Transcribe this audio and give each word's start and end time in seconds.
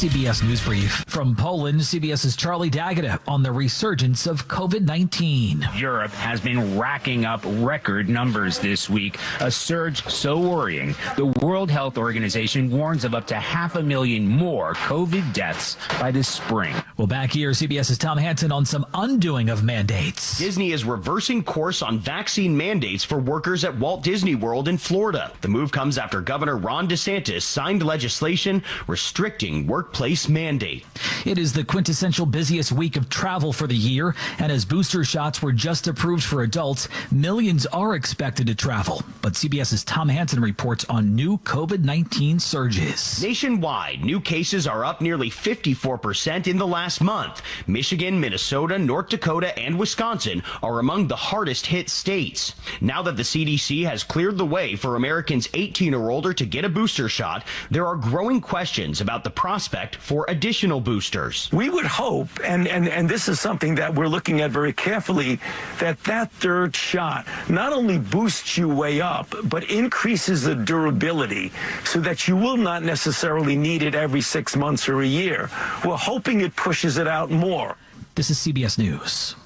CBS 0.00 0.42
News 0.42 0.64
Brief. 0.64 1.04
From 1.08 1.36
Poland, 1.36 1.80
CBS's 1.80 2.34
Charlie 2.34 2.70
D'Agata 2.70 3.20
on 3.28 3.42
the 3.42 3.52
resurgence 3.52 4.26
of 4.26 4.48
COVID 4.48 4.80
19. 4.80 5.68
Europe 5.76 6.10
has 6.12 6.40
been 6.40 6.78
racking 6.78 7.26
up 7.26 7.42
record 7.44 8.08
numbers 8.08 8.58
this 8.58 8.88
week, 8.88 9.18
a 9.40 9.50
surge 9.50 10.02
so 10.06 10.38
worrying. 10.38 10.94
The 11.18 11.26
World 11.26 11.70
Health 11.70 11.98
Organization 11.98 12.70
warns 12.70 13.04
of 13.04 13.14
up 13.14 13.26
to 13.26 13.34
half 13.34 13.76
a 13.76 13.82
million 13.82 14.26
more 14.26 14.72
COVID 14.72 15.34
deaths 15.34 15.76
by 16.00 16.10
this 16.10 16.28
spring. 16.28 16.74
Well, 16.96 17.06
back 17.06 17.30
here, 17.30 17.50
CBS's 17.50 17.98
Tom 17.98 18.16
Hanson 18.16 18.52
on 18.52 18.64
some 18.64 18.86
undoing 18.94 19.50
of 19.50 19.64
mandates. 19.64 20.38
Disney 20.38 20.72
is 20.72 20.82
reversing 20.82 21.44
course 21.44 21.82
on 21.82 21.98
vaccine 21.98 22.56
mandates 22.56 23.04
for 23.04 23.18
workers 23.18 23.64
at 23.64 23.76
Walt 23.76 24.02
Disney 24.02 24.34
World 24.34 24.66
in 24.66 24.78
Florida. 24.78 25.30
The 25.42 25.48
move 25.48 25.72
comes 25.72 25.98
after 25.98 26.22
Governor 26.22 26.56
Ron 26.56 26.88
DeSantis 26.88 27.42
signed 27.42 27.82
legislation 27.82 28.62
restricting 28.86 29.66
workplace 29.90 30.28
mandate. 30.28 30.86
It 31.26 31.36
is 31.36 31.52
the 31.52 31.64
quintessential 31.64 32.24
busiest 32.24 32.70
week 32.70 32.96
of 32.96 33.08
travel 33.08 33.52
for 33.52 33.66
the 33.66 33.74
year, 33.74 34.14
and 34.38 34.52
as 34.52 34.64
booster 34.64 35.04
shots 35.04 35.42
were 35.42 35.52
just 35.52 35.88
approved 35.88 36.22
for 36.22 36.42
adults, 36.42 36.88
millions 37.10 37.66
are 37.66 37.96
expected 37.96 38.46
to 38.46 38.54
travel. 38.54 39.02
But 39.20 39.32
CBS's 39.32 39.82
Tom 39.82 40.08
Hanson 40.08 40.40
reports 40.40 40.86
on 40.88 41.16
new 41.16 41.38
COVID 41.38 41.82
19 41.82 42.38
surges. 42.38 43.20
Nationwide, 43.20 44.04
new 44.04 44.20
cases 44.20 44.68
are 44.68 44.84
up 44.84 45.00
nearly 45.00 45.28
54% 45.28 46.46
in 46.46 46.56
the 46.56 46.66
last 46.66 47.00
month. 47.00 47.42
Michigan, 47.66 48.20
Minnesota, 48.20 48.78
North 48.78 49.08
Dakota, 49.08 49.58
and 49.58 49.76
Wisconsin 49.76 50.42
are 50.62 50.78
among 50.78 51.08
the 51.08 51.16
hardest 51.16 51.66
hit 51.66 51.90
states. 51.90 52.54
Now 52.80 53.02
that 53.02 53.16
the 53.16 53.24
CDC 53.24 53.84
has 53.86 54.04
cleared 54.04 54.38
the 54.38 54.46
way 54.46 54.76
for 54.76 54.94
Americans 54.94 55.48
18 55.52 55.94
or 55.94 56.10
older 56.12 56.32
to 56.32 56.46
get 56.46 56.64
a 56.64 56.68
booster 56.68 57.08
shot, 57.08 57.44
there 57.70 57.86
are 57.86 57.96
growing 57.96 58.40
questions 58.40 59.00
about 59.00 59.24
the 59.24 59.30
prospect 59.30 59.79
for 59.88 60.24
additional 60.28 60.80
boosters. 60.80 61.48
We 61.52 61.70
would 61.70 61.86
hope, 61.86 62.28
and, 62.44 62.68
and, 62.68 62.88
and 62.88 63.08
this 63.08 63.28
is 63.28 63.40
something 63.40 63.74
that 63.76 63.94
we're 63.94 64.08
looking 64.08 64.40
at 64.40 64.50
very 64.50 64.72
carefully, 64.72 65.40
that 65.78 66.02
that 66.04 66.30
third 66.32 66.74
shot 66.74 67.26
not 67.48 67.72
only 67.72 67.98
boosts 67.98 68.56
you 68.56 68.68
way 68.68 69.00
up, 69.00 69.34
but 69.44 69.64
increases 69.70 70.42
the 70.42 70.54
durability 70.54 71.52
so 71.84 72.00
that 72.00 72.28
you 72.28 72.36
will 72.36 72.56
not 72.56 72.82
necessarily 72.82 73.56
need 73.56 73.82
it 73.82 73.94
every 73.94 74.20
six 74.20 74.56
months 74.56 74.88
or 74.88 75.02
a 75.02 75.06
year. 75.06 75.50
We're 75.84 75.96
hoping 75.96 76.40
it 76.40 76.54
pushes 76.56 76.98
it 76.98 77.06
out 77.06 77.30
more. 77.30 77.76
This 78.14 78.30
is 78.30 78.38
CBS 78.38 78.78
News. 78.78 79.36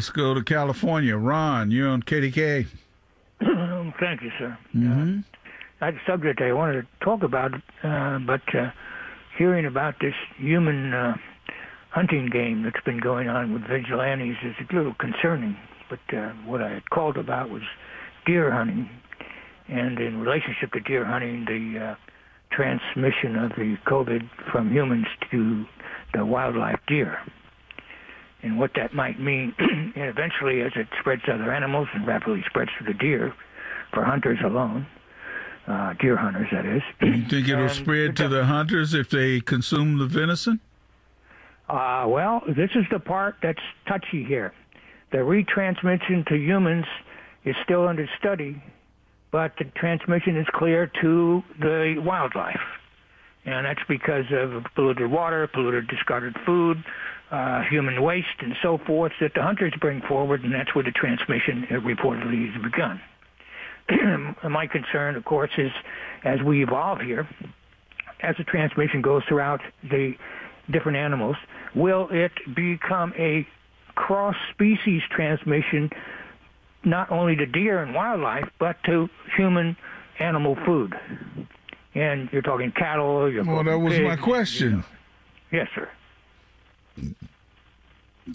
Let's 0.00 0.08
go 0.08 0.32
to 0.32 0.42
California. 0.42 1.14
Ron, 1.14 1.70
you're 1.70 1.90
on 1.90 2.02
KDK. 2.02 2.66
Thank 3.40 4.22
you, 4.22 4.30
sir. 4.38 4.56
Mm-hmm. 4.74 5.18
Uh, 5.18 5.22
that's 5.78 5.96
a 5.98 6.10
subject 6.10 6.40
I 6.40 6.54
wanted 6.54 6.80
to 6.80 7.04
talk 7.04 7.22
about, 7.22 7.52
uh, 7.84 8.18
but 8.20 8.40
uh, 8.54 8.70
hearing 9.36 9.66
about 9.66 9.96
this 10.00 10.14
human 10.38 10.94
uh, 10.94 11.16
hunting 11.90 12.30
game 12.32 12.62
that's 12.62 12.82
been 12.82 12.98
going 12.98 13.28
on 13.28 13.52
with 13.52 13.68
vigilantes 13.68 14.36
is 14.42 14.54
a 14.58 14.74
little 14.74 14.94
concerning. 14.94 15.54
But 15.90 16.16
uh, 16.16 16.30
what 16.46 16.62
I 16.62 16.70
had 16.70 16.88
called 16.88 17.18
about 17.18 17.50
was 17.50 17.64
deer 18.24 18.50
hunting, 18.50 18.88
and 19.68 19.98
in 19.98 20.18
relationship 20.18 20.72
to 20.72 20.80
deer 20.80 21.04
hunting, 21.04 21.44
the 21.44 21.78
uh, 21.78 21.94
transmission 22.50 23.36
of 23.36 23.50
the 23.50 23.76
COVID 23.86 24.30
from 24.50 24.72
humans 24.72 25.08
to 25.30 25.66
the 26.14 26.24
wildlife 26.24 26.80
deer 26.88 27.18
and 28.42 28.58
what 28.58 28.72
that 28.76 28.94
might 28.94 29.20
mean. 29.20 29.54
and 29.58 29.92
eventually, 29.96 30.62
as 30.62 30.72
it 30.76 30.88
spreads 31.00 31.22
to 31.24 31.32
other 31.32 31.52
animals 31.52 31.88
and 31.94 32.06
rapidly 32.06 32.42
spreads 32.48 32.70
to 32.78 32.84
the 32.84 32.94
deer, 32.94 33.34
for 33.92 34.04
hunters 34.04 34.38
alone, 34.44 34.86
uh, 35.66 35.94
deer 35.94 36.16
hunters, 36.16 36.48
that 36.52 36.66
is. 36.66 36.82
You 37.00 37.28
think 37.28 37.48
it'll 37.48 37.68
spread 37.68 38.16
to 38.16 38.28
the 38.28 38.44
hunters 38.44 38.94
if 38.94 39.10
they 39.10 39.40
consume 39.40 39.98
the 39.98 40.06
venison? 40.06 40.60
Uh, 41.68 42.04
well, 42.08 42.42
this 42.48 42.70
is 42.74 42.84
the 42.90 42.98
part 42.98 43.36
that's 43.42 43.62
touchy 43.86 44.24
here. 44.24 44.52
The 45.12 45.18
retransmission 45.18 46.26
to 46.26 46.36
humans 46.36 46.86
is 47.44 47.54
still 47.64 47.86
under 47.86 48.08
study, 48.18 48.62
but 49.30 49.52
the 49.58 49.64
transmission 49.76 50.36
is 50.36 50.46
clear 50.52 50.90
to 51.00 51.42
the 51.60 51.96
wildlife. 52.04 52.60
And 53.44 53.64
that's 53.64 53.82
because 53.88 54.26
of 54.32 54.64
polluted 54.74 55.10
water, 55.10 55.46
polluted 55.46 55.88
discarded 55.88 56.36
food, 56.44 56.84
uh, 57.30 57.62
human 57.62 58.02
waste, 58.02 58.26
and 58.40 58.54
so 58.62 58.78
forth 58.78 59.12
that 59.20 59.34
the 59.34 59.42
hunters 59.42 59.72
bring 59.80 60.02
forward, 60.02 60.42
and 60.42 60.52
that's 60.52 60.74
where 60.74 60.84
the 60.84 60.90
transmission 60.90 61.66
uh, 61.70 61.74
reportedly 61.74 62.52
has 62.52 62.62
begun. 62.62 63.00
My 64.50 64.66
concern, 64.66 65.16
of 65.16 65.24
course, 65.24 65.50
is 65.56 65.72
as 66.24 66.40
we 66.42 66.62
evolve 66.62 67.00
here, 67.00 67.28
as 68.20 68.36
the 68.36 68.44
transmission 68.44 69.00
goes 69.00 69.22
throughout 69.28 69.60
the 69.82 70.14
different 70.70 70.98
animals, 70.98 71.36
will 71.74 72.08
it 72.10 72.32
become 72.54 73.14
a 73.16 73.46
cross-species 73.94 75.02
transmission 75.10 75.90
not 76.84 77.10
only 77.10 77.36
to 77.36 77.46
deer 77.46 77.82
and 77.82 77.94
wildlife, 77.94 78.48
but 78.58 78.76
to 78.84 79.08
human 79.36 79.76
animal 80.18 80.56
food? 80.64 80.94
And 81.94 82.28
you're 82.32 82.42
talking 82.42 82.72
cattle. 82.72 83.30
You're 83.30 83.44
well, 83.44 83.64
that 83.64 83.78
was 83.78 83.94
pigs, 83.94 84.04
my 84.04 84.16
question. 84.16 84.70
You 84.70 84.76
know. 84.76 84.84
Yes, 85.52 85.68
sir. 85.74 85.88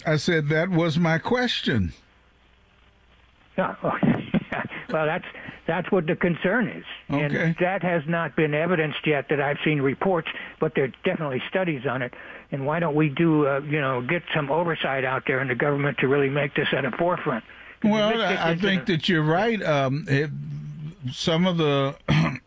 I 0.04 0.16
said 0.16 0.48
that 0.48 0.68
was 0.68 0.98
my 0.98 1.18
question. 1.18 1.92
Yeah. 3.56 3.74
well, 4.90 5.06
that's 5.06 5.24
that's 5.66 5.90
what 5.90 6.06
the 6.06 6.14
concern 6.14 6.68
is, 6.68 6.84
okay. 7.10 7.24
and 7.24 7.56
that 7.60 7.82
has 7.82 8.02
not 8.06 8.36
been 8.36 8.54
evidenced 8.54 9.04
yet 9.04 9.26
that 9.30 9.40
I've 9.40 9.58
seen 9.64 9.80
reports, 9.80 10.28
but 10.60 10.74
there 10.74 10.84
are 10.84 10.92
definitely 11.04 11.42
studies 11.48 11.86
on 11.88 12.02
it. 12.02 12.14
And 12.52 12.64
why 12.64 12.78
don't 12.78 12.94
we 12.94 13.08
do, 13.08 13.46
uh, 13.46 13.60
you 13.60 13.80
know, 13.80 14.00
get 14.00 14.22
some 14.32 14.50
oversight 14.50 15.04
out 15.04 15.24
there 15.26 15.40
in 15.40 15.48
the 15.48 15.56
government 15.56 15.98
to 15.98 16.08
really 16.08 16.28
make 16.28 16.54
this 16.54 16.68
at 16.72 16.84
a 16.84 16.92
forefront? 16.92 17.42
Well, 17.82 18.20
I 18.20 18.56
think 18.56 18.82
a, 18.82 18.92
that 18.92 19.08
you're 19.08 19.24
right. 19.24 19.60
Um, 19.62 20.06
it, 20.08 20.30
some 21.12 21.46
of 21.46 21.56
the 21.56 21.96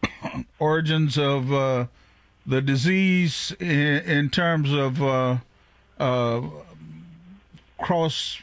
origins 0.59 1.17
of 1.17 1.51
uh, 1.51 1.85
the 2.45 2.61
disease 2.61 3.55
in, 3.59 3.67
in 3.67 4.29
terms 4.29 4.72
of 4.72 5.01
uh, 5.01 5.38
uh, 6.00 6.41
cross 7.79 8.39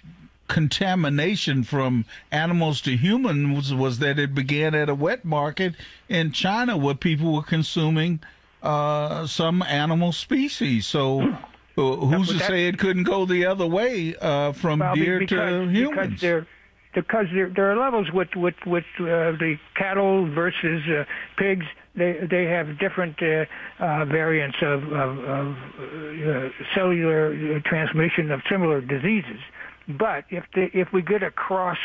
contamination 0.48 1.64
from 1.64 2.04
animals 2.30 2.80
to 2.80 2.96
humans 2.96 3.74
was 3.74 3.98
that 3.98 4.18
it 4.18 4.34
began 4.34 4.74
at 4.74 4.88
a 4.88 4.94
wet 4.94 5.24
market 5.24 5.74
in 6.08 6.32
China 6.32 6.76
where 6.76 6.94
people 6.94 7.32
were 7.32 7.42
consuming 7.42 8.20
uh, 8.62 9.26
some 9.26 9.62
animal 9.62 10.12
species. 10.12 10.86
So 10.86 11.20
uh, 11.22 11.36
who's 11.76 12.28
to 12.28 12.38
say 12.38 12.68
it 12.68 12.78
couldn't 12.78 13.04
go 13.04 13.26
the 13.26 13.46
other 13.46 13.66
way 13.66 14.14
uh, 14.20 14.52
from 14.52 14.80
well, 14.80 14.94
deer 14.94 15.18
because, 15.20 15.38
to 15.38 15.68
humans? 15.70 16.08
Because 16.08 16.20
there, 16.20 16.46
because 16.94 17.26
there, 17.32 17.50
there 17.50 17.70
are 17.70 17.76
levels 17.76 18.10
with 18.12 18.34
with 18.34 18.54
with 18.66 18.84
uh, 18.98 19.32
the 19.32 19.58
cattle 19.74 20.26
versus 20.26 20.82
uh, 20.88 21.04
pigs. 21.36 21.66
They 21.96 22.18
they 22.30 22.44
have 22.44 22.78
different 22.78 23.16
uh, 23.22 23.46
uh, 23.82 24.04
variants 24.04 24.56
of, 24.60 24.82
of, 24.92 25.18
of 25.18 25.56
uh, 25.56 26.48
cellular 26.74 27.60
transmission 27.60 28.30
of 28.30 28.40
similar 28.50 28.80
diseases. 28.80 29.40
But 29.88 30.24
if 30.30 30.44
the, 30.54 30.68
if 30.74 30.88
we 30.92 31.02
get 31.02 31.22
a 31.22 31.30
cross 31.30 31.78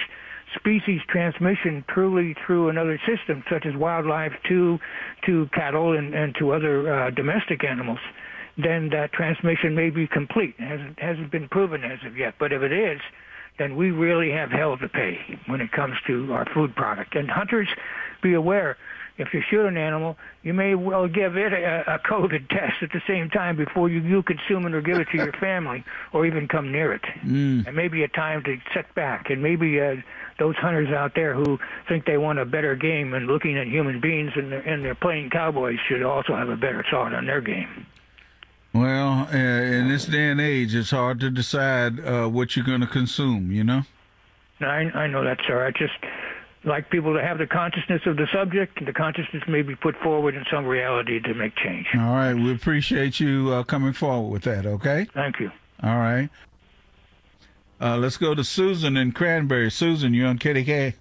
species 0.56 1.00
transmission 1.08 1.86
truly 1.88 2.36
through 2.46 2.70
another 2.70 3.00
system, 3.08 3.44
such 3.50 3.66
as 3.66 3.76
wildlife 3.76 4.34
to 4.50 4.80
to 5.26 5.48
cattle 5.54 5.98
and, 5.98 6.14
and 6.14 6.36
to 6.40 6.52
other 6.52 6.94
uh, 6.94 7.10
domestic 7.12 7.64
animals, 7.64 8.00
then 8.58 8.90
that 8.90 9.14
transmission 9.14 9.76
may 9.76 9.90
be 9.90 10.08
complete. 10.08 10.56
It 10.60 10.68
hasn't 10.68 11.00
hasn't 11.00 11.32
been 11.32 11.48
proven 11.48 11.84
as 11.84 12.00
of 12.06 12.18
yet. 12.18 12.36
But 12.40 12.52
if 12.52 12.62
it 12.62 12.74
is, 12.74 13.00
then 13.60 13.76
we 13.76 13.92
really 13.92 14.32
have 14.32 14.52
hell 14.52 14.78
to 14.78 14.90
pay 14.90 15.20
when 15.48 15.62
it 15.62 15.72
comes 15.72 15.96
to 16.08 16.34
our 16.34 16.46
food 16.54 16.76
product. 16.76 17.16
And 17.16 17.30
hunters, 17.30 17.68
be 18.22 18.34
aware 18.34 18.78
if 19.18 19.34
you 19.34 19.42
shoot 19.50 19.66
an 19.66 19.78
animal, 19.78 20.18
you 20.44 20.54
may 20.54 20.76
well 20.76 21.08
give 21.08 21.38
it 21.38 21.54
a, 21.54 21.96
a 21.96 22.00
COVID 22.00 22.50
test 22.50 22.82
at 22.82 22.92
the 22.92 23.02
same 23.08 23.30
time 23.30 23.56
before 23.56 23.90
you, 23.90 24.02
you 24.02 24.24
consume 24.24 24.66
it 24.66 24.74
or 24.74 24.82
give 24.82 24.98
it 24.98 25.08
to 25.12 25.18
your 25.18 25.34
family 25.40 25.84
or 26.14 26.26
even 26.26 26.48
come 26.48 26.72
near 26.72 26.94
it. 26.94 27.04
Mm. 27.24 27.68
And 27.68 27.76
maybe 27.76 28.04
a 28.04 28.08
time 28.08 28.44
to 28.44 28.58
sit 28.74 28.94
back. 28.96 29.30
And 29.30 29.44
maybe 29.44 29.80
uh, 29.80 29.96
those 30.40 30.56
hunters 30.56 30.90
out 30.90 31.14
there 31.16 31.34
who 31.34 31.60
think 31.88 32.06
they 32.06 32.18
want 32.18 32.40
a 32.40 32.46
better 32.46 32.76
game 32.76 33.14
and 33.14 33.28
looking 33.28 33.58
at 33.58 33.68
human 33.68 34.00
beings 34.00 34.32
and 34.36 34.52
they're, 34.52 34.62
and 34.62 34.84
they're 34.84 34.96
playing 34.96 35.30
cowboys 35.30 35.78
should 35.88 36.04
also 36.04 36.36
have 36.36 36.50
a 36.50 36.58
better 36.58 36.84
thought 36.90 37.14
on 37.14 37.26
their 37.26 37.42
game. 37.42 37.86
Well, 38.74 39.28
uh, 39.32 39.36
in 39.36 39.90
this 39.90 40.06
day 40.06 40.30
and 40.30 40.40
age, 40.40 40.74
it's 40.74 40.92
hard 40.92 41.20
to 41.20 41.30
decide 41.30 42.00
uh, 42.00 42.28
what 42.28 42.56
you're 42.56 42.66
going 42.66 42.82
to 42.82 42.88
consume, 42.88 43.52
you 43.52 43.66
know? 43.66 43.84
I, 44.62 44.90
I 44.94 45.08
know 45.08 45.24
that, 45.24 45.40
sir. 45.46 45.66
I 45.66 45.72
just 45.72 45.94
like 46.64 46.90
people 46.90 47.14
to 47.16 47.22
have 47.22 47.38
the 47.38 47.48
consciousness 47.48 48.02
of 48.06 48.18
the 48.18 48.28
subject, 48.32 48.78
and 48.78 48.88
the 48.88 48.94
consciousness 48.94 49.44
may 49.48 49.62
be 49.62 49.76
put 49.76 49.96
forward 49.98 50.36
in 50.36 50.46
some 50.52 50.66
reality 50.66 51.20
to 51.20 51.34
make 51.34 51.56
change. 51.56 51.88
All 51.96 52.14
right. 52.14 52.34
We 52.34 52.54
appreciate 52.54 53.20
you 53.20 53.52
uh, 53.52 53.64
coming 53.64 53.94
forward 53.94 54.30
with 54.30 54.44
that, 54.44 54.66
okay? 54.66 55.08
Thank 55.14 55.40
you. 55.40 55.52
All 55.82 55.98
right. 55.98 56.30
Uh, 57.80 57.98
let's 57.98 58.18
go 58.18 58.36
to 58.36 58.44
Susan 58.44 58.96
in 58.96 59.12
Cranberry. 59.12 59.72
Susan, 59.72 60.14
you 60.14 60.26
on 60.26 60.38
KDK? 60.38 60.94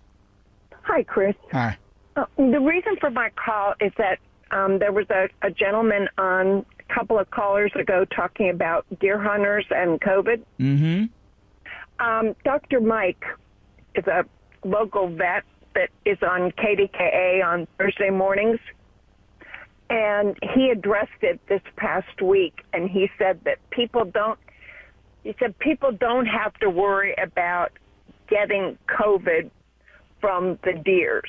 Hi, 0.82 1.02
Chris. 1.02 1.36
Hi. 1.52 1.76
Uh, 2.16 2.24
the 2.38 2.58
reason 2.60 2.96
for 2.98 3.10
my 3.10 3.30
call 3.36 3.74
is 3.80 3.92
that 3.98 4.18
um, 4.50 4.78
there 4.78 4.92
was 4.92 5.06
a, 5.10 5.28
a 5.42 5.50
gentleman 5.50 6.08
on 6.16 6.64
a 6.78 6.94
couple 6.94 7.18
of 7.18 7.30
callers 7.30 7.70
ago 7.74 8.06
talking 8.06 8.48
about 8.48 8.86
deer 8.98 9.20
hunters 9.20 9.66
and 9.70 10.00
COVID. 10.00 10.42
Mm-hmm. 10.58 12.04
Um, 12.04 12.34
Dr. 12.44 12.80
Mike 12.80 13.24
is 13.94 14.06
a 14.06 14.24
local 14.64 15.08
vet 15.08 15.44
that 15.74 15.90
is 16.04 16.18
on 16.22 16.52
KDKA 16.52 17.44
on 17.44 17.66
Thursday 17.78 18.10
mornings. 18.10 18.58
And 19.88 20.36
he 20.54 20.70
addressed 20.70 21.22
it 21.22 21.40
this 21.48 21.62
past 21.76 22.22
week, 22.22 22.62
and 22.72 22.88
he 22.88 23.10
said 23.18 23.40
that 23.44 23.58
people 23.70 24.04
don't, 24.04 24.38
he 25.24 25.34
said 25.38 25.58
people 25.58 25.90
don't 25.90 26.26
have 26.26 26.54
to 26.60 26.70
worry 26.70 27.14
about 27.20 27.72
getting 28.28 28.78
COVID 28.88 29.50
from 30.20 30.58
the 30.62 30.74
deers. 30.84 31.28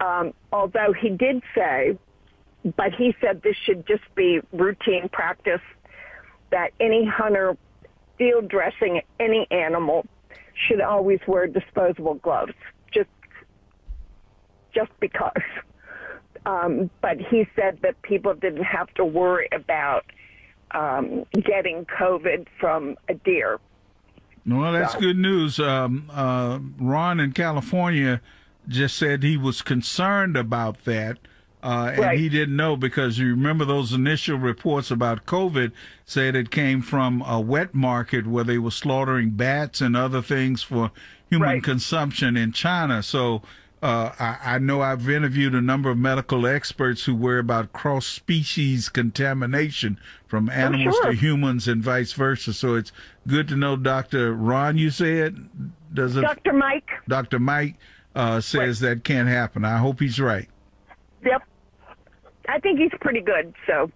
Um, 0.00 0.34
although 0.52 0.92
he 0.92 1.08
did 1.08 1.42
say, 1.54 1.98
but 2.76 2.92
he 2.96 3.14
said 3.20 3.42
this 3.42 3.56
should 3.64 3.86
just 3.86 4.04
be 4.14 4.40
routine 4.52 5.08
practice 5.10 5.62
that 6.50 6.72
any 6.80 7.06
hunter 7.06 7.56
field 8.18 8.48
dressing 8.48 9.00
any 9.18 9.46
animal 9.50 10.06
should 10.68 10.80
always 10.80 11.20
wear 11.26 11.46
disposable 11.46 12.14
gloves, 12.14 12.52
just 14.74 14.90
because. 15.00 15.32
Um, 16.46 16.90
but 17.02 17.18
he 17.18 17.46
said 17.54 17.78
that 17.82 18.00
people 18.02 18.34
didn't 18.34 18.64
have 18.64 18.92
to 18.94 19.04
worry 19.04 19.48
about 19.52 20.06
um, 20.70 21.24
getting 21.34 21.84
COVID 21.86 22.46
from 22.58 22.96
a 23.08 23.14
deer. 23.14 23.58
Well, 24.46 24.72
that's 24.72 24.94
good 24.96 25.18
news. 25.18 25.60
Um, 25.60 26.08
uh, 26.10 26.58
Ron 26.78 27.20
in 27.20 27.32
California 27.32 28.20
just 28.68 28.96
said 28.96 29.22
he 29.22 29.36
was 29.36 29.60
concerned 29.62 30.36
about 30.36 30.84
that. 30.84 31.18
Uh, 31.62 31.90
and 31.92 31.98
Right. 31.98 32.18
he 32.18 32.30
didn't 32.30 32.56
know 32.56 32.74
because 32.74 33.18
you 33.18 33.26
remember 33.28 33.66
those 33.66 33.92
initial 33.92 34.38
reports 34.38 34.90
about 34.90 35.26
COVID 35.26 35.72
said 36.06 36.34
it 36.34 36.50
came 36.50 36.80
from 36.80 37.20
a 37.26 37.38
wet 37.38 37.74
market 37.74 38.26
where 38.26 38.44
they 38.44 38.56
were 38.56 38.70
slaughtering 38.70 39.30
bats 39.32 39.82
and 39.82 39.94
other 39.94 40.22
things 40.22 40.62
for 40.62 40.90
human 41.28 41.48
Right. 41.48 41.62
consumption 41.62 42.34
in 42.34 42.52
China. 42.52 43.02
So 43.02 43.42
uh, 43.82 44.12
I, 44.18 44.38
I 44.42 44.58
know 44.58 44.82
I've 44.82 45.08
interviewed 45.08 45.54
a 45.54 45.60
number 45.60 45.90
of 45.90 45.96
medical 45.96 46.46
experts 46.46 47.04
who 47.04 47.14
worry 47.14 47.40
about 47.40 47.72
cross 47.72 48.06
species 48.06 48.88
contamination 48.88 49.98
from 50.26 50.50
animals 50.50 50.94
sure. 50.96 51.06
to 51.06 51.12
humans 51.12 51.66
and 51.66 51.82
vice 51.82 52.12
versa. 52.12 52.52
So 52.52 52.74
it's 52.74 52.92
good 53.26 53.48
to 53.48 53.56
know 53.56 53.76
Dr. 53.76 54.34
Ron, 54.34 54.76
you 54.76 54.90
said, 54.90 55.48
does 55.94 56.16
it, 56.16 56.22
Dr. 56.22 56.52
Mike, 56.52 56.88
Dr. 57.08 57.38
Mike 57.38 57.76
uh, 58.14 58.40
says 58.40 58.80
that 58.80 59.04
can't 59.04 59.28
happen. 59.28 59.64
I 59.64 59.78
hope 59.78 60.00
he's 60.00 60.20
right. 60.20 60.48
yep. 61.24 61.42
I 62.48 62.58
think 62.58 62.78
he's 62.78 62.92
pretty 63.00 63.20
good, 63.20 63.54
so 63.66 63.90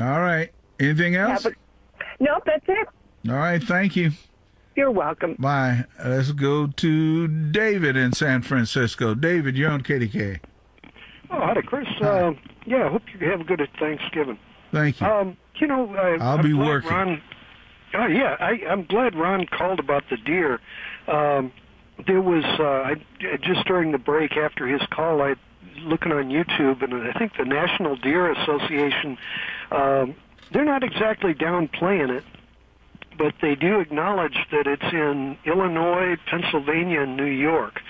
All 0.00 0.20
right. 0.20 0.50
Anything 0.78 1.14
else? 1.16 1.44
a, 1.44 1.52
nope, 2.20 2.42
that's 2.46 2.64
it. 2.66 2.88
All 3.28 3.36
right. 3.36 3.62
Thank 3.62 3.96
you. 3.96 4.12
You're 4.80 4.90
welcome. 4.90 5.36
Bye. 5.38 5.84
Let's 6.02 6.32
go 6.32 6.66
to 6.66 7.28
David 7.28 7.98
in 7.98 8.14
San 8.14 8.40
Francisco. 8.40 9.14
David, 9.14 9.54
you're 9.54 9.70
on 9.70 9.82
KDK. 9.82 10.40
Oh, 11.30 11.38
howdy, 11.38 11.60
Chris. 11.60 11.86
Uh, 12.00 12.32
yeah, 12.64 12.86
I 12.86 12.88
hope 12.88 13.02
you 13.12 13.28
have 13.28 13.42
a 13.42 13.44
good 13.44 13.60
Thanksgiving. 13.78 14.38
Thank 14.72 15.02
you. 15.02 15.06
Um, 15.06 15.36
you 15.56 15.66
know, 15.66 15.94
I, 15.94 16.12
I'll 16.12 16.38
I'm 16.38 16.42
be 16.42 16.54
working. 16.54 16.88
Ron, 16.88 17.22
oh 17.92 18.06
yeah, 18.06 18.36
I, 18.40 18.52
I'm 18.70 18.86
glad 18.86 19.14
Ron 19.14 19.44
called 19.48 19.80
about 19.80 20.04
the 20.08 20.16
deer. 20.16 20.58
Um, 21.06 21.52
there 22.06 22.22
was 22.22 22.44
uh, 22.58 22.64
I, 22.64 22.94
just 23.36 23.66
during 23.66 23.92
the 23.92 23.98
break 23.98 24.38
after 24.38 24.66
his 24.66 24.80
call, 24.88 25.20
I 25.20 25.34
looking 25.80 26.10
on 26.10 26.30
YouTube, 26.30 26.82
and 26.82 27.06
I 27.06 27.12
think 27.18 27.32
the 27.36 27.44
National 27.44 27.96
Deer 27.96 28.32
Association. 28.32 29.18
Um, 29.70 30.14
they're 30.54 30.64
not 30.64 30.82
exactly 30.82 31.34
downplaying 31.34 32.16
it, 32.16 32.24
but 33.20 33.34
they 33.42 33.54
do 33.54 33.80
acknowledge 33.80 34.38
that 34.50 34.66
it's 34.66 34.92
in 34.92 35.36
Illinois, 35.44 36.16
Pennsylvania, 36.30 37.02
and 37.02 37.16
New 37.16 37.24
York. 37.24 37.80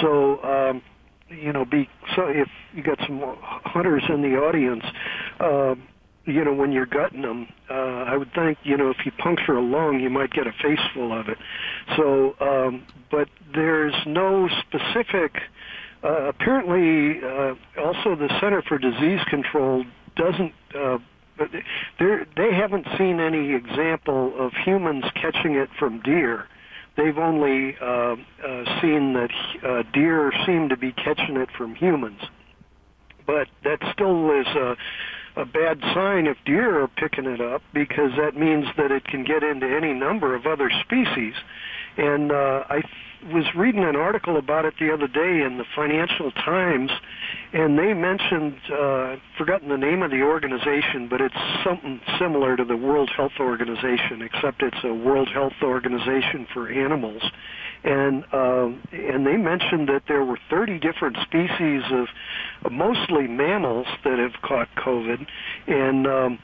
So. 0.00 0.42
Um, 0.44 0.82
you 1.30 1.54
know, 1.54 1.64
be 1.64 1.88
so 2.14 2.26
if 2.26 2.48
you 2.74 2.82
got 2.82 2.98
some 3.06 3.20
hunters 3.64 4.04
in 4.10 4.20
the 4.20 4.36
audience, 4.36 4.84
uh, 5.40 5.74
you 6.26 6.44
know, 6.44 6.52
when 6.52 6.70
you're 6.70 6.86
gutting 6.86 7.22
them, 7.22 7.48
uh, 7.70 7.74
I 7.74 8.16
would 8.16 8.32
think, 8.34 8.58
you 8.62 8.76
know, 8.76 8.90
if 8.90 9.04
you 9.04 9.12
puncture 9.12 9.54
a 9.54 9.62
lung, 9.62 10.00
you 10.00 10.10
might 10.10 10.30
get 10.32 10.46
a 10.46 10.52
face 10.62 10.80
full 10.94 11.18
of 11.18 11.28
it. 11.28 11.38
So, 11.96 12.34
um, 12.40 12.86
but 13.10 13.28
there's 13.54 13.94
no 14.06 14.48
specific. 14.60 15.32
Uh, 16.02 16.28
apparently, 16.28 17.20
uh, 17.22 17.54
also 17.82 18.16
the 18.16 18.28
Center 18.40 18.62
for 18.62 18.78
Disease 18.78 19.20
Control 19.28 19.84
doesn't. 20.16 20.52
Uh, 20.74 20.98
but 21.36 21.48
they 21.98 22.54
haven't 22.54 22.86
seen 22.98 23.20
any 23.20 23.54
example 23.54 24.32
of 24.38 24.52
humans 24.64 25.04
catching 25.14 25.54
it 25.54 25.68
from 25.78 26.00
deer 26.00 26.46
they've 26.96 27.18
only 27.18 27.76
uh, 27.80 27.84
uh, 27.86 28.80
seen 28.80 29.14
that 29.14 29.30
uh, 29.66 29.82
deer 29.92 30.32
seem 30.46 30.68
to 30.68 30.76
be 30.76 30.92
catching 30.92 31.36
it 31.36 31.48
from 31.56 31.74
humans. 31.74 32.20
But 33.26 33.48
that 33.64 33.78
still 33.92 34.30
is 34.38 34.46
a, 34.46 34.76
a 35.40 35.44
bad 35.44 35.80
sign 35.94 36.26
if 36.26 36.36
deer 36.44 36.82
are 36.82 36.88
picking 36.88 37.24
it 37.24 37.40
up 37.40 37.62
because 37.72 38.10
that 38.18 38.36
means 38.36 38.66
that 38.76 38.90
it 38.92 39.04
can 39.04 39.24
get 39.24 39.42
into 39.42 39.66
any 39.66 39.92
number 39.92 40.34
of 40.34 40.46
other 40.46 40.70
species. 40.84 41.34
And 41.96 42.32
uh, 42.32 42.64
I 42.68 42.82
was 43.32 43.44
reading 43.56 43.84
an 43.84 43.96
article 43.96 44.36
about 44.36 44.64
it 44.64 44.74
the 44.78 44.92
other 44.92 45.06
day 45.06 45.42
in 45.42 45.56
the 45.58 45.64
Financial 45.74 46.30
Times, 46.32 46.90
and 47.52 47.78
they 47.78 47.94
mentioned, 47.94 48.56
uh, 48.70 49.16
forgotten 49.38 49.68
the 49.68 49.78
name 49.78 50.02
of 50.02 50.10
the 50.10 50.20
organization, 50.22 51.08
but 51.08 51.20
it's 51.20 51.34
something 51.64 52.00
similar 52.18 52.56
to 52.56 52.64
the 52.64 52.76
World 52.76 53.10
Health 53.16 53.38
Organization, 53.40 54.22
except 54.22 54.62
it's 54.62 54.84
a 54.84 54.92
World 54.92 55.28
Health 55.32 55.54
Organization 55.62 56.46
for 56.52 56.68
animals. 56.70 57.22
And 57.84 58.24
um, 58.32 58.82
and 58.92 59.26
they 59.26 59.36
mentioned 59.36 59.88
that 59.90 60.04
there 60.08 60.24
were 60.24 60.38
30 60.48 60.78
different 60.78 61.18
species 61.22 61.82
of 61.92 62.72
mostly 62.72 63.26
mammals 63.26 63.86
that 64.04 64.18
have 64.18 64.40
caught 64.42 64.68
COVID, 64.76 65.26
and 65.66 66.06
um, 66.06 66.38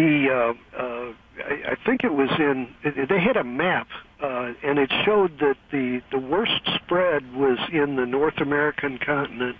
the 0.00 0.28
uh, 0.30 0.82
uh, 0.82 1.12
I, 1.44 1.72
I 1.72 1.76
think 1.86 2.04
it 2.04 2.12
was 2.12 2.30
in 2.38 2.74
they 3.08 3.20
had 3.20 3.36
a 3.36 3.44
map 3.44 3.88
uh, 4.22 4.52
and 4.62 4.78
it 4.78 4.90
showed 5.04 5.38
that 5.40 5.56
the 5.72 6.00
the 6.10 6.18
worst 6.18 6.60
spread 6.76 7.34
was 7.34 7.58
in 7.72 7.96
the 7.96 8.06
North 8.06 8.38
American 8.40 8.98
continent, 8.98 9.56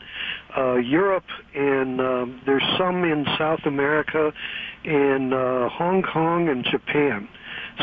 uh, 0.56 0.74
Europe, 0.74 1.24
and 1.54 2.00
um, 2.00 2.42
there's 2.44 2.64
some 2.78 3.04
in 3.04 3.24
South 3.38 3.60
America, 3.64 4.32
and 4.84 5.32
uh, 5.32 5.68
Hong 5.70 6.02
Kong 6.02 6.48
and 6.48 6.64
Japan. 6.64 7.28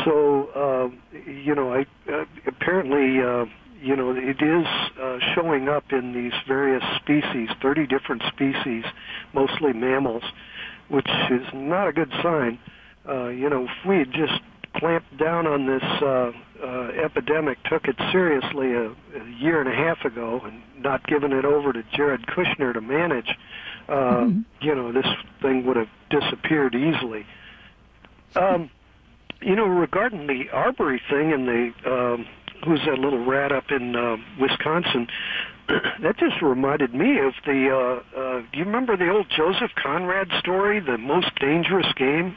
So 0.04 0.48
uh, 0.54 1.18
you 1.30 1.54
know, 1.54 1.72
I 1.72 1.86
uh, 2.10 2.24
apparently. 2.46 3.22
Uh, 3.22 3.46
you 3.80 3.94
know, 3.94 4.10
it 4.10 4.42
is 4.42 4.66
uh, 5.00 5.18
showing 5.36 5.68
up 5.68 5.84
in 5.92 6.12
these 6.12 6.32
various 6.48 6.82
species, 6.96 7.48
30 7.62 7.86
different 7.86 8.24
species, 8.26 8.82
mostly 9.32 9.72
mammals, 9.72 10.24
which 10.88 11.08
is 11.30 11.46
not 11.54 11.88
a 11.88 11.92
good 11.92 12.10
sign. 12.22 12.58
Uh, 13.08 13.28
you 13.28 13.48
know, 13.48 13.64
if 13.64 13.88
we 13.88 13.98
had 13.98 14.12
just 14.12 14.40
clamped 14.76 15.16
down 15.18 15.46
on 15.46 15.66
this 15.66 15.82
uh, 16.02 16.30
uh, 16.62 16.90
epidemic, 17.02 17.58
took 17.64 17.86
it 17.86 17.96
seriously 18.12 18.72
a, 18.72 18.90
a 18.90 19.30
year 19.38 19.60
and 19.60 19.68
a 19.68 19.74
half 19.74 20.04
ago, 20.04 20.40
and 20.44 20.62
not 20.82 21.06
given 21.06 21.32
it 21.32 21.44
over 21.44 21.72
to 21.72 21.82
Jared 21.94 22.26
Kushner 22.26 22.72
to 22.74 22.80
manage, 22.80 23.28
uh, 23.88 24.28
you 24.60 24.74
know, 24.74 24.92
this 24.92 25.06
thing 25.40 25.64
would 25.66 25.76
have 25.76 25.88
disappeared 26.10 26.74
easily. 26.74 27.26
Um, 28.36 28.70
you 29.40 29.54
know, 29.54 29.66
regarding 29.66 30.26
the 30.26 30.50
Arbery 30.52 31.00
thing 31.08 31.32
and 31.32 31.48
the 31.48 31.72
um, 31.90 32.26
who's 32.64 32.80
that 32.86 32.98
little 32.98 33.24
rat 33.24 33.52
up 33.52 33.70
in 33.70 33.94
uh, 33.94 34.16
Wisconsin, 34.40 35.06
that 36.02 36.16
just 36.18 36.40
reminded 36.40 36.94
me 36.94 37.18
of 37.18 37.34
the. 37.44 37.70
Uh, 37.70 38.18
uh, 38.18 38.40
do 38.52 38.58
you 38.58 38.64
remember 38.64 38.96
the 38.96 39.10
old 39.10 39.26
Joseph 39.30 39.70
Conrad 39.76 40.28
story, 40.38 40.80
the 40.80 40.98
most 40.98 41.34
dangerous 41.40 41.92
game? 41.96 42.36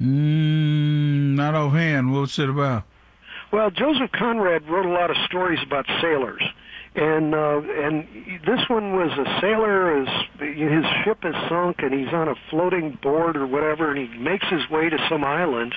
Mm, 0.00 1.34
not 1.34 1.54
offhand. 1.54 2.12
What's 2.12 2.38
it 2.38 2.48
about? 2.48 2.84
Well, 3.50 3.70
Joseph 3.70 4.12
Conrad 4.12 4.68
wrote 4.68 4.84
a 4.84 4.90
lot 4.90 5.10
of 5.10 5.16
stories 5.24 5.58
about 5.64 5.86
sailors, 6.02 6.42
and 6.98 7.32
uh, 7.32 7.60
and 7.62 8.08
this 8.44 8.68
one 8.68 8.96
was 8.96 9.12
a 9.12 9.40
sailor. 9.40 10.00
His 10.00 10.08
his 10.40 10.84
ship 11.04 11.18
is 11.22 11.34
sunk, 11.48 11.76
and 11.78 11.94
he's 11.94 12.12
on 12.12 12.26
a 12.26 12.34
floating 12.50 12.98
board 13.00 13.36
or 13.36 13.46
whatever, 13.46 13.92
and 13.92 13.98
he 13.98 14.18
makes 14.18 14.44
his 14.48 14.68
way 14.68 14.88
to 14.88 14.98
some 15.08 15.22
island. 15.22 15.74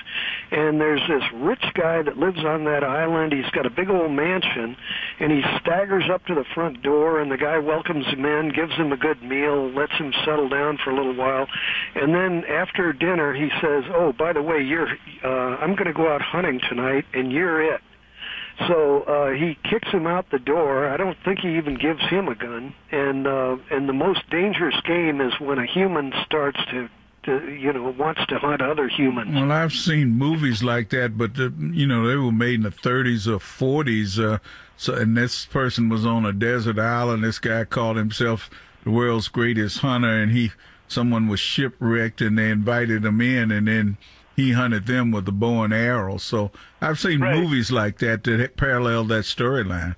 And 0.50 0.80
there's 0.80 1.00
this 1.08 1.22
rich 1.34 1.62
guy 1.74 2.02
that 2.02 2.18
lives 2.18 2.44
on 2.44 2.64
that 2.64 2.82
island. 2.82 3.32
He's 3.32 3.50
got 3.52 3.66
a 3.66 3.70
big 3.70 3.88
old 3.88 4.10
mansion, 4.10 4.76
and 5.20 5.30
he 5.30 5.42
staggers 5.60 6.10
up 6.12 6.26
to 6.26 6.34
the 6.34 6.44
front 6.54 6.82
door, 6.82 7.20
and 7.20 7.30
the 7.30 7.38
guy 7.38 7.58
welcomes 7.58 8.06
him 8.06 8.24
in, 8.24 8.48
gives 8.48 8.72
him 8.72 8.90
a 8.92 8.96
good 8.96 9.22
meal, 9.22 9.70
lets 9.70 9.92
him 9.92 10.12
settle 10.24 10.48
down 10.48 10.78
for 10.82 10.90
a 10.90 10.96
little 10.96 11.14
while, 11.14 11.46
and 11.94 12.12
then 12.12 12.44
after 12.50 12.92
dinner 12.92 13.32
he 13.32 13.48
says, 13.60 13.84
"Oh, 13.94 14.12
by 14.12 14.32
the 14.32 14.42
way, 14.42 14.60
you're 14.60 14.88
uh, 15.22 15.56
I'm 15.62 15.76
going 15.76 15.86
to 15.86 15.92
go 15.92 16.12
out 16.12 16.20
hunting 16.20 16.60
tonight, 16.68 17.04
and 17.14 17.30
you're 17.30 17.62
it." 17.62 17.80
So 18.58 19.02
uh, 19.02 19.30
he 19.30 19.56
kicks 19.68 19.88
him 19.88 20.06
out 20.06 20.30
the 20.30 20.38
door. 20.38 20.88
I 20.88 20.96
don't 20.96 21.16
think 21.24 21.40
he 21.40 21.56
even 21.56 21.74
gives 21.74 22.02
him 22.08 22.28
a 22.28 22.34
gun. 22.34 22.74
And 22.90 23.26
uh, 23.26 23.56
and 23.70 23.88
the 23.88 23.92
most 23.92 24.28
dangerous 24.30 24.78
game 24.86 25.20
is 25.20 25.32
when 25.40 25.58
a 25.58 25.66
human 25.66 26.12
starts 26.24 26.58
to, 26.70 26.88
to 27.24 27.52
you 27.52 27.72
know 27.72 27.94
wants 27.98 28.24
to 28.26 28.38
hunt 28.38 28.60
other 28.60 28.88
humans. 28.88 29.34
Well, 29.34 29.50
I've 29.50 29.72
seen 29.72 30.10
movies 30.10 30.62
like 30.62 30.90
that, 30.90 31.16
but 31.16 31.34
the, 31.34 31.52
you 31.72 31.86
know 31.86 32.06
they 32.06 32.16
were 32.16 32.32
made 32.32 32.56
in 32.56 32.62
the 32.62 32.70
30s 32.70 33.26
or 33.26 33.38
40s. 33.38 34.22
Uh, 34.22 34.38
so 34.76 34.94
and 34.94 35.16
this 35.16 35.46
person 35.46 35.88
was 35.88 36.04
on 36.04 36.26
a 36.26 36.32
desert 36.32 36.78
island. 36.78 37.24
This 37.24 37.38
guy 37.38 37.64
called 37.64 37.96
himself 37.96 38.50
the 38.84 38.90
world's 38.90 39.28
greatest 39.28 39.78
hunter, 39.78 40.22
and 40.22 40.32
he 40.32 40.52
someone 40.88 41.26
was 41.26 41.40
shipwrecked, 41.40 42.20
and 42.20 42.38
they 42.38 42.50
invited 42.50 43.04
him 43.04 43.20
in, 43.20 43.50
and 43.50 43.66
then 43.66 43.96
he 44.36 44.52
hunted 44.52 44.86
them 44.86 45.10
with 45.10 45.28
a 45.28 45.32
bow 45.32 45.62
and 45.62 45.72
arrow. 45.72 46.18
So 46.18 46.50
I've 46.80 46.98
seen 46.98 47.20
right. 47.20 47.38
movies 47.38 47.70
like 47.70 47.98
that 47.98 48.24
that 48.24 48.56
parallel 48.56 49.04
that 49.04 49.24
storyline. 49.24 49.96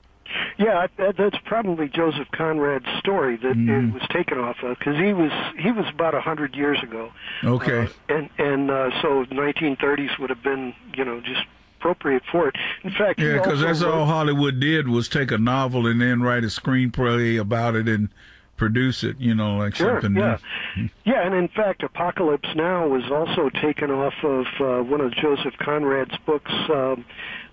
Yeah, 0.59 0.87
that, 0.99 1.17
that's 1.17 1.37
probably 1.45 1.89
Joseph 1.89 2.29
Conrad's 2.33 2.87
story 2.99 3.37
that 3.37 3.57
mm. 3.57 3.89
it 3.89 3.93
was 3.93 4.03
taken 4.13 4.39
off 4.39 4.57
of 4.63 4.79
because 4.79 4.97
he 4.97 5.13
was 5.13 5.33
he 5.59 5.73
was 5.73 5.87
about 5.93 6.15
a 6.15 6.21
hundred 6.21 6.55
years 6.55 6.83
ago. 6.83 7.11
Okay, 7.43 7.87
uh, 7.87 7.89
and 8.09 8.31
and 8.39 8.71
uh, 8.71 8.91
so 9.03 9.25
1930s 9.27 10.19
would 10.19 10.31
have 10.31 10.43
been 10.43 10.75
you 10.97 11.05
know 11.05 11.21
just 11.21 11.43
appropriate 11.79 12.23
for 12.31 12.49
it. 12.49 12.57
In 12.83 12.91
fact, 12.91 13.21
yeah, 13.21 13.35
because 13.35 13.61
that's 13.61 13.83
wrote, 13.83 13.93
all 13.93 14.07
Hollywood 14.07 14.61
did 14.61 14.89
was 14.89 15.09
take 15.09 15.31
a 15.31 15.39
novel 15.39 15.87
and 15.87 16.01
then 16.01 16.23
write 16.23 16.45
a 16.45 16.49
screenplay 16.49 17.39
about 17.39 17.75
it 17.75 17.89
and 17.89 18.11
produce 18.57 19.03
it, 19.03 19.19
you 19.19 19.35
know, 19.35 19.57
like 19.57 19.75
sure, 19.75 20.01
something 20.01 20.21
yeah. 20.21 20.39
new. 20.77 20.89
Yeah, 21.05 21.27
and 21.27 21.35
in 21.35 21.49
fact, 21.49 21.83
Apocalypse 21.83 22.49
Now 22.55 22.87
was 22.87 23.05
also 23.11 23.51
taken 23.61 23.91
off 23.91 24.15
of 24.23 24.47
uh, 24.61 24.83
one 24.83 25.01
of 25.01 25.13
Joseph 25.15 25.55
Conrad's 25.59 26.17
books, 26.27 26.53
um, 26.71 27.05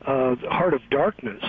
uh, 0.06 0.36
Heart 0.50 0.74
of 0.74 0.82
Darkness, 0.90 1.44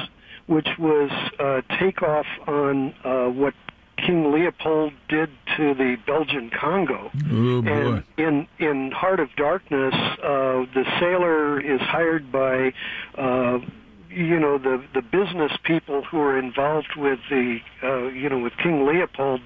which 0.46 0.68
was 0.78 1.10
uh, 1.38 1.62
takeoff 1.78 2.26
on 2.46 2.94
uh, 3.04 3.28
what 3.28 3.54
King 3.98 4.32
Leopold 4.32 4.92
did 5.08 5.30
to 5.56 5.74
the 5.74 5.96
Belgian 6.06 6.50
Congo. 6.50 7.10
Oh, 7.30 7.62
and 7.64 8.02
in 8.16 8.48
in 8.58 8.90
Heart 8.90 9.20
of 9.20 9.28
Darkness, 9.36 9.94
uh, 9.94 10.66
the 10.74 10.84
sailor 10.98 11.60
is 11.60 11.80
hired 11.80 12.32
by 12.32 12.72
uh, 13.16 13.58
you 14.14 14.38
know 14.38 14.58
the 14.58 14.84
the 14.94 15.02
business 15.02 15.52
people 15.64 16.02
who 16.04 16.18
are 16.20 16.38
involved 16.38 16.96
with 16.96 17.18
the 17.30 17.58
uh, 17.82 18.08
you 18.08 18.28
know 18.28 18.38
with 18.38 18.52
King 18.62 18.86
Leopold 18.86 19.40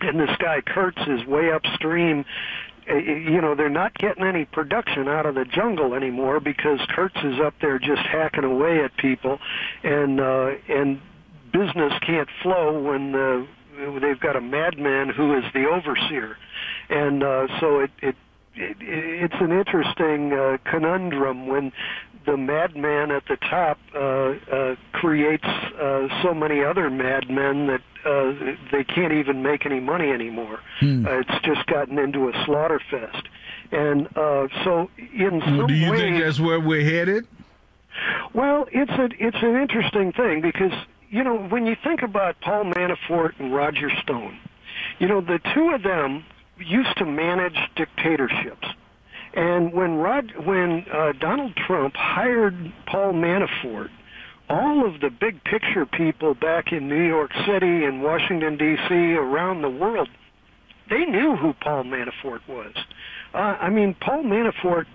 and 0.00 0.18
this 0.18 0.34
guy 0.38 0.60
Kurtz 0.60 1.00
is 1.06 1.24
way 1.26 1.50
upstream. 1.52 2.24
Uh, 2.88 2.94
you 2.94 3.40
know 3.40 3.54
they're 3.54 3.68
not 3.68 3.94
getting 3.98 4.24
any 4.24 4.44
production 4.44 5.08
out 5.08 5.26
of 5.26 5.34
the 5.34 5.44
jungle 5.44 5.94
anymore 5.94 6.40
because 6.40 6.80
Kurtz 6.88 7.16
is 7.22 7.38
up 7.40 7.54
there 7.60 7.78
just 7.78 8.02
hacking 8.02 8.44
away 8.44 8.82
at 8.82 8.96
people, 8.96 9.38
and 9.82 10.20
uh, 10.20 10.52
and 10.68 11.00
business 11.52 11.92
can't 12.06 12.28
flow 12.42 12.80
when 12.80 13.12
the, 13.12 13.46
they've 14.00 14.20
got 14.20 14.36
a 14.36 14.40
madman 14.40 15.10
who 15.10 15.36
is 15.36 15.44
the 15.52 15.66
overseer, 15.66 16.36
and 16.88 17.22
uh, 17.22 17.46
so 17.60 17.80
it 17.80 17.90
it 18.02 18.16
it, 18.54 18.76
it's 18.80 19.40
an 19.40 19.52
interesting 19.52 20.32
uh, 20.32 20.56
conundrum 20.64 21.46
when 21.46 21.72
the 22.26 22.36
madman 22.36 23.10
at 23.10 23.24
the 23.26 23.36
top 23.36 23.78
uh, 23.94 23.98
uh, 23.98 24.76
creates 24.92 25.44
uh, 25.44 26.08
so 26.22 26.34
many 26.34 26.62
other 26.62 26.90
madmen 26.90 27.66
that 27.66 27.80
uh, 28.04 28.54
they 28.72 28.84
can't 28.84 29.12
even 29.12 29.42
make 29.42 29.66
any 29.66 29.80
money 29.80 30.10
anymore. 30.10 30.60
Hmm. 30.80 31.06
Uh, 31.06 31.20
it's 31.20 31.44
just 31.44 31.66
gotten 31.66 31.98
into 31.98 32.28
a 32.28 32.44
slaughter 32.44 32.80
fest, 32.90 33.28
and 33.72 34.06
uh, 34.16 34.48
so 34.64 34.90
in 34.96 35.40
some 35.44 35.58
well, 35.58 35.66
do 35.66 35.74
you 35.74 35.90
ways, 35.90 36.00
think 36.00 36.22
that's 36.22 36.40
where 36.40 36.60
we're 36.60 36.84
headed? 36.84 37.26
Well, 38.34 38.66
it's 38.72 38.92
a 38.92 39.08
it's 39.18 39.36
an 39.42 39.56
interesting 39.56 40.12
thing 40.12 40.40
because 40.40 40.72
you 41.10 41.24
know 41.24 41.36
when 41.36 41.66
you 41.66 41.76
think 41.82 42.02
about 42.02 42.40
Paul 42.40 42.64
Manafort 42.64 43.38
and 43.38 43.54
Roger 43.54 43.90
Stone, 44.02 44.38
you 44.98 45.08
know 45.08 45.20
the 45.20 45.40
two 45.54 45.70
of 45.70 45.82
them 45.82 46.24
used 46.58 46.96
to 46.98 47.06
manage 47.06 47.56
dictatorships 47.76 48.66
and 49.34 49.72
when 49.72 49.96
Rod, 49.96 50.32
when 50.44 50.84
uh, 50.92 51.12
Donald 51.20 51.54
Trump 51.66 51.94
hired 51.96 52.72
Paul 52.86 53.12
Manafort, 53.12 53.88
all 54.48 54.84
of 54.86 55.00
the 55.00 55.10
big 55.10 55.42
picture 55.44 55.86
people 55.86 56.34
back 56.34 56.72
in 56.72 56.88
New 56.88 57.06
York 57.06 57.30
City 57.46 57.84
and 57.84 58.02
Washington 58.02 58.56
D.C. 58.56 58.94
around 59.14 59.62
the 59.62 59.70
world, 59.70 60.08
they 60.88 61.04
knew 61.04 61.36
who 61.36 61.52
Paul 61.62 61.84
Manafort 61.84 62.40
was. 62.48 62.74
Uh, 63.32 63.56
I 63.60 63.70
mean, 63.70 63.94
Paul 64.00 64.24
Manafort, 64.24 64.86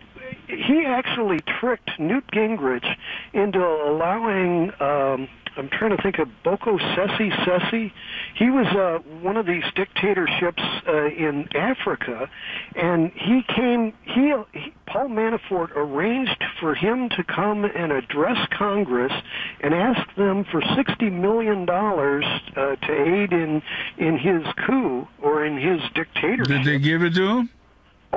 he 0.48 0.86
actually 0.86 1.40
tricked 1.60 1.92
Newt 2.00 2.26
Gingrich 2.28 2.86
into 3.34 3.60
allowing. 3.60 4.72
Um, 4.80 5.28
I'm 5.58 5.70
trying 5.70 5.96
to 5.96 6.04
think 6.04 6.20
of 6.20 6.28
Boko 6.44 6.78
Sesi 6.78 7.32
Sesi. 7.46 7.92
He 8.36 8.50
was 8.50 8.68
uh, 8.68 9.00
one 9.22 9.38
of 9.38 9.46
these 9.46 9.64
dictatorships 9.74 10.62
uh, 10.86 11.06
in 11.06 11.48
Africa, 11.56 12.30
and 12.76 13.12
he 13.14 13.42
came. 13.44 13.94
He, 14.04 14.34
he 14.52 14.74
Paul 14.86 15.08
Manafort 15.08 15.72
arranged 15.76 16.44
for 16.60 16.76
him 16.76 17.10
to 17.10 17.24
come 17.24 17.64
and 17.64 17.92
address 17.92 18.38
Congress 18.52 19.14
and 19.62 19.74
ask 19.74 20.14
them 20.16 20.46
for 20.52 20.62
sixty 20.76 21.10
million 21.10 21.66
dollars 21.66 22.26
uh, 22.56 22.76
to 22.76 22.92
aid 22.92 23.32
in 23.32 23.62
in 23.98 24.18
his 24.18 24.44
coup 24.66 25.08
or 25.22 25.46
in 25.46 25.58
his 25.58 25.82
dictatorship. 25.94 26.48
Did 26.48 26.66
they 26.66 26.80
give 26.80 27.02
it 27.02 27.16
to 27.16 27.28
him? 27.28 27.50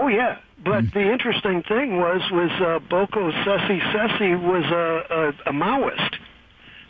Oh 0.00 0.06
yeah, 0.06 0.38
but 0.62 0.84
mm. 0.84 0.92
the 0.92 1.12
interesting 1.12 1.62
thing 1.64 1.98
was 1.98 2.22
was 2.30 2.50
uh, 2.60 2.78
Boko 2.88 3.32
Sesi 3.32 3.80
Sesi 3.92 4.40
was 4.40 4.64
a, 4.70 5.14
a, 5.14 5.50
a 5.50 5.52
Maoist. 5.52 6.14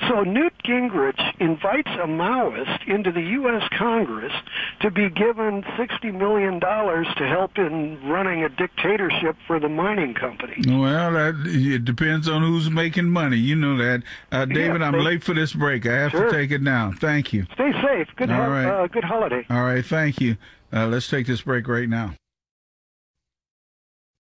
So 0.06 0.22
Newt 0.22 0.52
Gingrich 0.64 1.40
invites 1.40 1.88
a 1.88 2.06
Maoist 2.06 2.86
into 2.86 3.10
the 3.10 3.20
U.S. 3.20 3.62
Congress 3.76 4.32
to 4.80 4.90
be 4.90 5.10
given 5.10 5.62
$60 5.62 6.14
million 6.14 6.60
to 6.60 7.26
help 7.26 7.58
in 7.58 7.98
running 8.08 8.44
a 8.44 8.48
dictatorship 8.48 9.36
for 9.46 9.58
the 9.58 9.68
mining 9.68 10.14
company. 10.14 10.54
Well, 10.68 11.12
that, 11.12 11.34
it 11.46 11.84
depends 11.84 12.28
on 12.28 12.42
who's 12.42 12.70
making 12.70 13.06
money. 13.06 13.38
You 13.38 13.56
know 13.56 13.76
that. 13.78 14.02
Uh, 14.30 14.44
David, 14.44 14.80
yeah, 14.80 14.86
I'm 14.86 15.00
late 15.00 15.24
for 15.24 15.34
this 15.34 15.52
break. 15.52 15.84
I 15.84 15.94
have 15.94 16.10
sure. 16.12 16.30
to 16.30 16.30
take 16.30 16.52
it 16.52 16.62
now. 16.62 16.92
Thank 17.00 17.32
you. 17.32 17.46
Stay 17.54 17.72
safe. 17.82 18.08
Good, 18.14 18.30
All 18.30 18.48
right. 18.48 18.66
uh, 18.66 18.86
good 18.86 19.04
holiday. 19.04 19.44
All 19.50 19.64
right. 19.64 19.84
Thank 19.84 20.20
you. 20.20 20.36
Uh, 20.72 20.86
let's 20.86 21.08
take 21.08 21.26
this 21.26 21.42
break 21.42 21.66
right 21.66 21.88
now. 21.88 22.14